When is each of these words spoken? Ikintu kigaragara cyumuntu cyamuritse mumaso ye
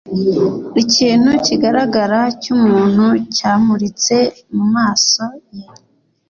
Ikintu 0.81 1.29
kigaragara 1.45 2.19
cyumuntu 2.41 3.05
cyamuritse 3.35 4.17
mumaso 4.55 5.25
ye 5.55 5.63